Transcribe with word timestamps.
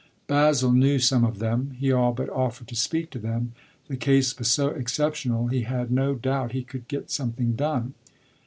Basil 0.25 0.71
knew 0.71 0.97
some 0.97 1.23
of 1.23 1.37
them; 1.37 1.75
he 1.79 1.91
all 1.91 2.11
but 2.11 2.27
offered 2.31 2.67
to 2.69 2.75
speak 2.75 3.11
to 3.11 3.19
them 3.19 3.53
the 3.87 3.95
case 3.95 4.35
was 4.39 4.49
so 4.49 4.69
exceptional; 4.69 5.45
he 5.49 5.61
had 5.61 5.91
no 5.91 6.15
doubt 6.15 6.53
he 6.53 6.63
could 6.63 6.87
get 6.87 7.11
something 7.11 7.53
done. 7.53 7.93